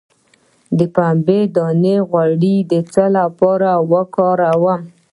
د 0.77 0.79
پنبې 0.95 1.39
دانه 1.55 1.95
غوړي 2.09 2.55
د 2.71 2.73
څه 2.91 3.03
لپاره 3.17 3.71
وکاروم؟ 3.91 4.81